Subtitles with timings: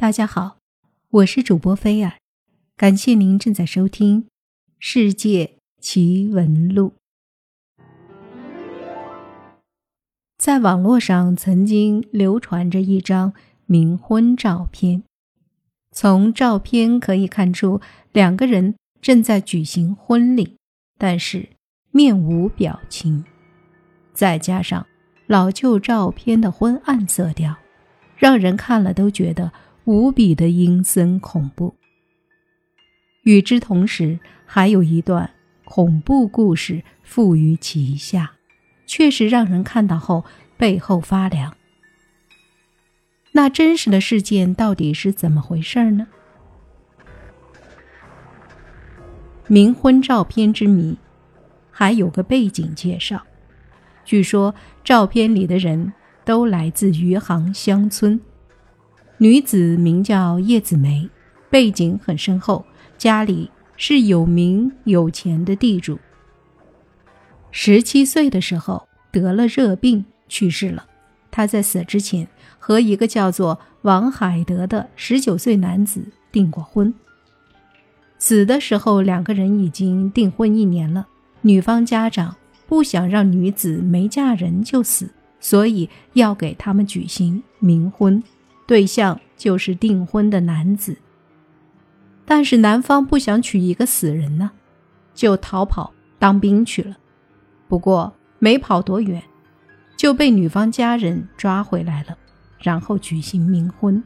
[0.00, 0.58] 大家好，
[1.10, 2.12] 我是主播菲尔，
[2.76, 4.22] 感谢您正在收听
[4.78, 6.92] 《世界奇闻录》。
[10.38, 13.32] 在网络上曾经流传着一张
[13.66, 15.02] 冥婚照片，
[15.90, 17.80] 从照片可以看出
[18.12, 20.54] 两个人正在举行婚礼，
[20.96, 21.48] 但是
[21.90, 23.24] 面无表情，
[24.12, 24.86] 再加上
[25.26, 27.56] 老旧照片的昏暗色调，
[28.16, 29.50] 让人看了都觉得。
[29.88, 31.74] 无比的阴森恐怖。
[33.22, 35.30] 与之同时，还有一段
[35.64, 38.32] 恐怖故事附于其下，
[38.84, 40.26] 确实让人看到后
[40.58, 41.56] 背后发凉。
[43.32, 46.06] 那真实的事件到底是怎么回事呢？
[49.48, 50.98] 冥婚照片之谜，
[51.70, 53.22] 还有个背景介绍。
[54.04, 55.94] 据说照片里的人
[56.26, 58.20] 都来自余杭乡村。
[59.20, 61.10] 女子名叫叶子梅，
[61.50, 62.64] 背景很深厚，
[62.96, 65.98] 家里是有名有钱的地主。
[67.50, 70.86] 十七岁的时候得了热病去世了。
[71.32, 72.28] 她在死之前
[72.60, 76.94] 和一个叫做王海德的十九岁男子订过婚。
[78.20, 81.08] 死的时候两个人已经订婚一年了。
[81.40, 82.36] 女方家长
[82.68, 88.22] 不想让女子没嫁人就死，所以要给他们举行冥婚。
[88.68, 90.98] 对象就是订婚的男子，
[92.26, 94.50] 但是男方不想娶一个死人呢，
[95.14, 96.98] 就逃跑当兵去了。
[97.66, 99.22] 不过没跑多远，
[99.96, 102.18] 就被女方家人抓回来了，
[102.58, 104.04] 然后举行冥婚。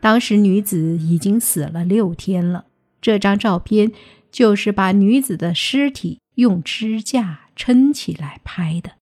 [0.00, 2.64] 当时女子已经死了六天了，
[3.02, 3.92] 这张照片
[4.30, 8.92] 就是把女子的尸体用支架撑起来拍的，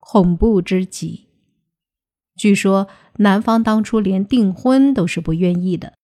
[0.00, 1.28] 恐怖之极。
[2.36, 2.88] 据说
[3.18, 5.94] 男方当初连订婚都是不愿意的，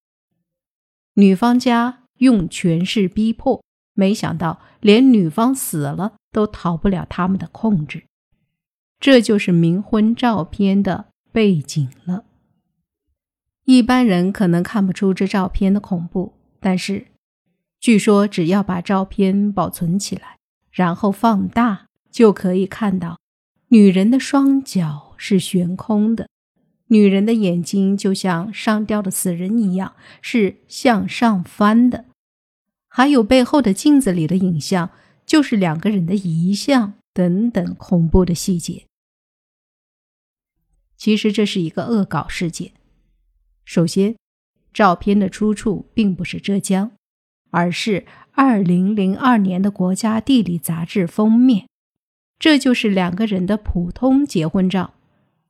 [1.15, 3.63] 女方家用权势逼迫，
[3.95, 8.05] 没想到连女方死了都逃不了他们的控制。
[9.01, 12.25] 这就是冥婚照片的背景了。
[13.65, 17.07] 一般人可能看不出这照片的恐怖，但是
[17.81, 20.37] 据说只要把照片保存起来，
[20.71, 23.19] 然后放大，就可以看到
[23.69, 25.08] 女人的双脚。
[25.19, 26.29] 是悬空的，
[26.87, 32.07] 女人的眼睛就像上吊的死人一样，是向上翻的。
[32.89, 34.91] 还有背后的镜子里的影像，
[35.27, 38.87] 就是两个人的遗像等等恐怖的细节。
[40.97, 42.73] 其实这是一个恶搞事件。
[43.65, 44.17] 首先，
[44.73, 46.93] 照片的出处并不是浙江，
[47.51, 51.69] 而是二零零二年的《国家地理》杂志封面，
[52.39, 54.95] 这就是两个人的普通结婚照。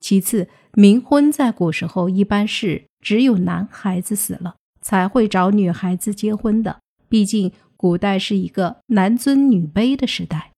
[0.01, 10.53] 其次，冥婚在古时候一般是只有男孩子死了才会找女孩子结婚的，毕竟古代是一个男尊女卑的时代。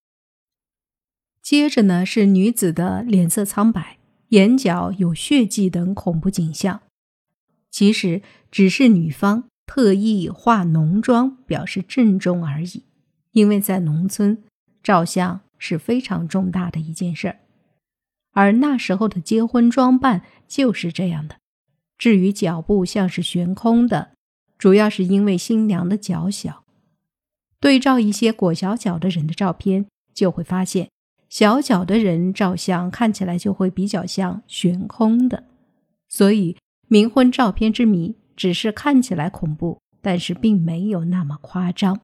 [1.42, 6.82] 接着呢，是女子的脸色苍白、眼角有血迹等恐怖景象，
[7.70, 12.84] 其实只是女方特意化浓妆表示郑重而已，
[13.32, 14.42] 因为在农村，
[14.82, 17.40] 照相是非常重大的一件事儿。
[18.32, 21.36] 而那时候的结婚装扮就是这样的。
[21.98, 24.12] 至于脚步像是悬空的，
[24.56, 26.64] 主要是因为新娘的脚小。
[27.58, 30.90] 对照一些裹小脚的人的照片，就会发现
[31.28, 35.44] 小脚的人照相看起来就会比较像悬空的。
[36.08, 36.56] 所以
[36.88, 42.00] 冥婚照片之谜只是看起来恐怖，但是并没有那么夸张。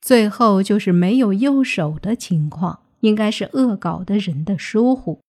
[0.00, 2.85] 最后就是没有右手的情况。
[3.00, 5.20] 应该是恶搞的人的疏忽，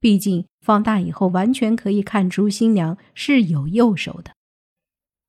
[0.00, 4.32] 毕竟放大以后完全可以看出新娘是有右手的。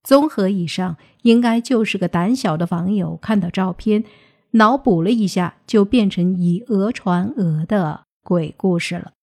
[0.03, 4.03] 综合以上，应该就是个胆小的网友看到照片，
[4.51, 9.13] 脑补了一下，就变成以讹传讹的鬼故事了。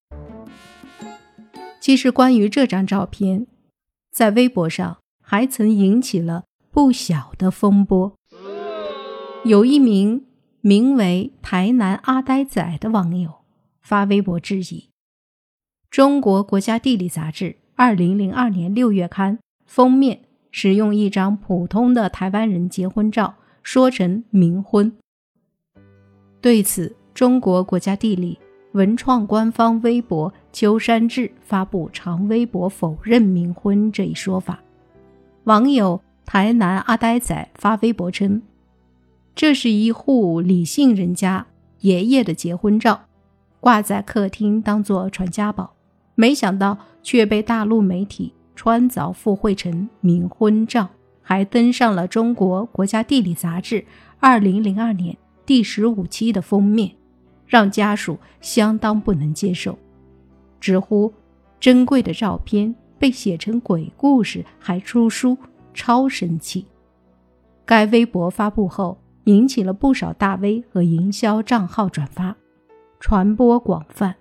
[1.81, 3.47] 其实，关于这张照片，
[4.13, 8.17] 在微博上还曾引起了不小的风波，
[9.45, 10.25] 有一名。
[10.65, 13.41] 名为“台南阿呆仔”的网友
[13.81, 14.91] 发微博质疑：
[15.91, 20.21] 中国国家地理杂志二零零二年六月刊封面
[20.53, 24.97] 使用一张普通的台湾人结婚照，说成冥婚。
[26.41, 28.39] 对此，中国国家地理
[28.71, 34.63] 文创官方微博“秋山志”发布长微博否认冥婚这一说法。
[35.43, 38.41] 网友“台南阿呆仔”发微博称。
[39.35, 41.47] 这是一户李姓人家
[41.81, 43.07] 爷爷的结婚照，
[43.61, 45.75] 挂在客厅当做传家宝，
[46.15, 50.91] 没想到却被大陆媒体穿凿附会成冥婚照，
[51.23, 53.85] 还登上了中国国家地理杂志
[54.21, 56.93] 二零零二年第十五期的封面，
[57.47, 59.79] 让家属相当不能接受，
[60.61, 61.13] 直呼
[61.59, 65.37] 珍贵的照片被写成鬼故事，还出书，
[65.73, 66.67] 超生气。
[67.65, 72.37] 该微博发布后，引起了不少大 V 和营销账号转发，
[73.01, 74.17] 传播广泛。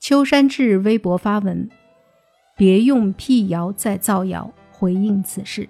[0.00, 1.68] 秋山志微博发文
[2.56, 5.66] ：“别用辟谣再造谣。”回应此事，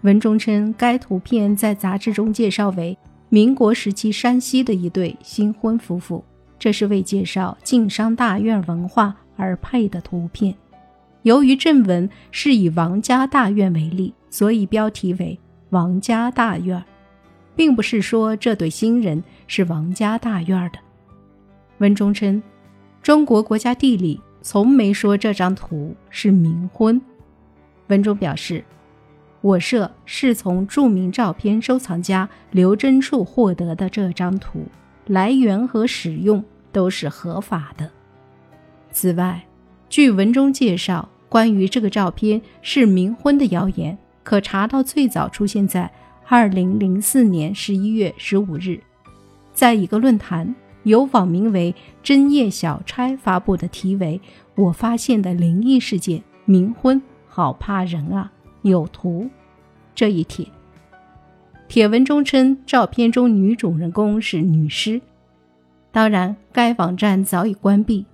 [0.00, 2.96] 文中称该图片在杂志中介绍为
[3.28, 6.24] 民国时期山西的一对新婚夫妇，
[6.58, 10.52] 这是为介绍晋商大院文化而配的图片。
[11.22, 15.38] 由于正文是以王家大院为例，所以标题为
[15.70, 16.82] “王家大院”，
[17.56, 20.78] 并不是说这对新人是王家大院的。
[21.78, 22.42] 文中称。
[23.02, 27.00] 中国国家地理从没说这张图是冥婚。
[27.86, 28.64] 文中表示，
[29.40, 34.66] 我社是从著名照片收藏家刘真处获得的这张图，
[35.06, 37.88] 来源和使用都是合法的。
[38.90, 39.46] 此外，
[39.88, 43.96] 据文中介绍，关于这个照片是冥婚的谣言，
[44.26, 45.88] 可查到最早出现在
[46.26, 48.80] 二零零四年十一月十五日，
[49.54, 50.52] 在一个论坛。
[50.82, 54.20] 有网名为“真叶小钗”发布的题为
[54.56, 58.30] “我发现的灵异事件冥婚，好怕人啊！”
[58.62, 59.28] 有图
[59.94, 60.46] 这一帖。
[61.68, 65.00] 帖文中称，照片中女主人公是女尸。
[65.92, 68.04] 当然，该网站早已关闭。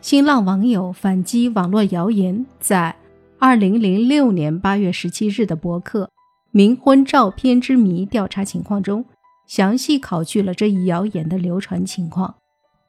[0.00, 2.94] 新浪网友反击网络谣言，在
[3.38, 6.10] 二零零六年八月十七日的博客
[6.56, 9.04] 《冥婚照片之谜》调查情况中。
[9.46, 12.34] 详细考据了这一谣言的流传情况，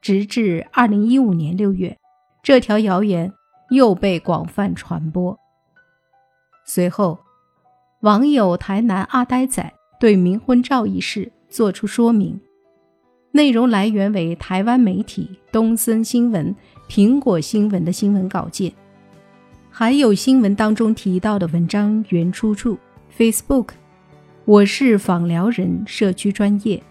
[0.00, 1.96] 直至二零一五年六月，
[2.42, 3.32] 这条谣言
[3.70, 5.38] 又被广泛传播。
[6.66, 7.20] 随后，
[8.00, 12.40] 网友台南阿呆仔对冥婚照一事作出说明，
[13.30, 16.56] 内容来源为台湾媒体东森新闻、
[16.88, 18.72] 苹果新闻的新闻稿件，
[19.78, 22.76] 还有新闻当中提到的文章原出处
[23.16, 23.68] Facebook。
[24.44, 26.82] 我是访疗人社区专业，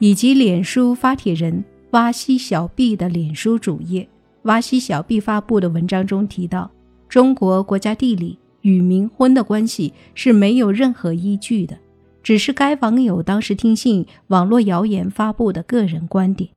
[0.00, 4.08] 以及脸书发帖人挖西小 B 的脸书主页，
[4.42, 6.68] 挖西小 B 发布的文章中提到，
[7.08, 11.78] 中国国家地理与冥婚的关系是没有任何依据的，
[12.24, 16.50] 只是该网友当时听信网络谣言发布的个人观点。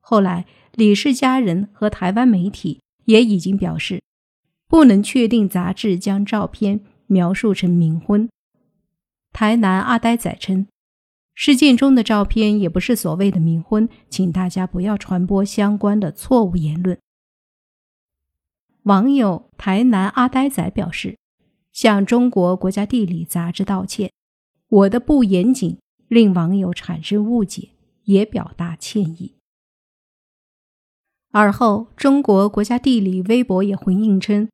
[0.00, 0.44] 后来，
[0.74, 4.02] 李氏家人和台湾媒体也已经表示，
[4.68, 8.28] 不能确定杂志将照片描述成冥婚。
[9.32, 10.66] 台南阿呆仔称，
[11.34, 16.98] 事件中的照片也不是所谓的冥婚，请大家不要传播相关的错误言论。
[18.82, 21.16] 网友台南阿呆仔表示，
[21.72, 24.10] 向中国国家地理杂志道歉，
[24.68, 25.78] 我的不严谨
[26.08, 27.70] 令网友产生误解，
[28.04, 29.34] 也表达歉意。
[31.30, 34.48] 而后，中国国家地理微博也回应称。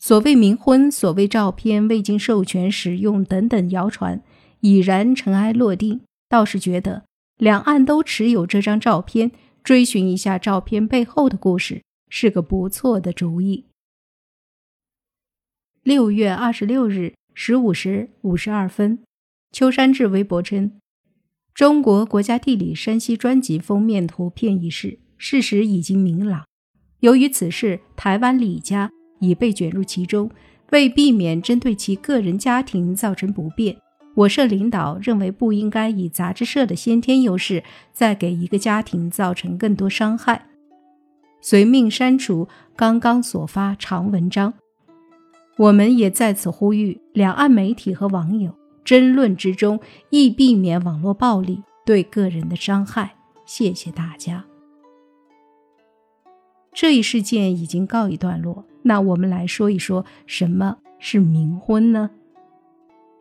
[0.00, 4.22] 所谓冥婚、所谓照片未经授权使用等等谣传
[4.60, 7.04] 已然尘埃落定，倒是觉得
[7.36, 9.30] 两岸都持有这张照片，
[9.62, 13.66] 追寻一下照片背后的故事是个不错的主意。
[15.82, 19.02] 六月二十六日十五时五十二分，
[19.52, 20.80] 秋山志微博称
[21.54, 26.46] ：“中国国家地理山西专辑封面图片一事，事实已经明朗。
[27.00, 30.28] 由于此事，台湾李家。”已被卷入其中，
[30.72, 33.76] 为避免针对其个人家庭造成不便，
[34.14, 37.62] 我社领导认为不应该以杂志社的先天优势
[37.92, 40.46] 再给一个家庭造成更多伤害，
[41.40, 44.52] 随命删除刚刚所发长文章。
[45.56, 49.78] 我们也在此呼吁两岸媒体和网友，争论之中
[50.10, 53.14] 亦避免网络暴力对个人的伤害。
[53.44, 54.49] 谢谢大家。
[56.72, 58.64] 这一事件已经告一段落。
[58.82, 62.10] 那我们来说一说什么是冥婚呢？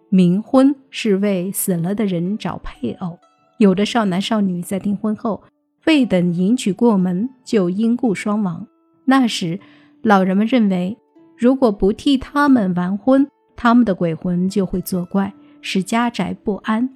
[0.09, 3.19] 冥婚是为死了的人找配偶，
[3.57, 5.43] 有的少男少女在订婚后
[5.85, 8.65] 未等迎娶过门就因故双亡。
[9.05, 9.59] 那时，
[10.01, 10.97] 老人们认为，
[11.37, 16.89] 如果不替他们完婚，他们的鬼魂就会作怪，使家宅不安，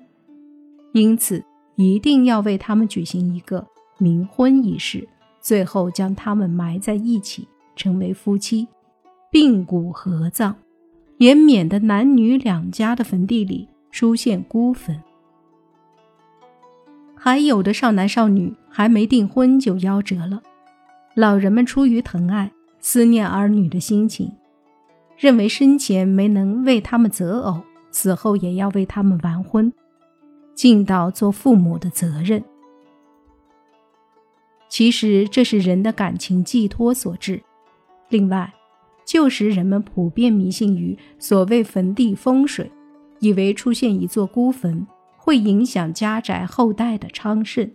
[0.93, 1.43] 因此
[1.75, 3.67] 一定要为他们举行一个
[3.99, 5.07] 冥婚仪式，
[5.43, 7.47] 最后将他们埋在一起。
[7.75, 8.67] 成为夫妻，
[9.31, 10.53] 并骨合葬，
[11.17, 15.01] 也免得男女两家的坟地里出现孤坟。
[17.15, 20.43] 还有的少男少女还没订婚就夭折了，
[21.15, 24.31] 老人们出于疼爱，思念儿女的心情，
[25.17, 29.73] 认为生前没能为他们择偶，死后也要为他们完婚，
[30.53, 32.43] 尽到做父母的责任。
[34.73, 37.39] 其实这是人的感情寄托所致。
[38.09, 38.51] 另外，
[39.05, 42.71] 旧时人们普遍迷信于所谓坟地风水，
[43.19, 47.69] 以为出现一座孤坟会影响家宅后代的昌盛。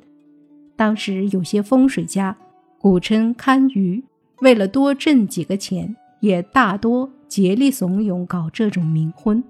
[0.74, 2.36] 当时有些风水家，
[2.80, 4.02] 古称堪舆，
[4.40, 9.40] 为了多挣几个钱，也大多竭力怂恿搞这种冥婚。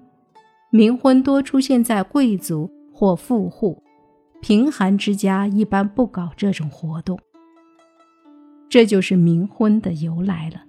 [0.71, 3.81] 冥婚多出现在贵族或富户，
[4.39, 7.19] 贫寒之家一般不搞这种活动。
[8.69, 10.68] 这就是冥婚的由来了。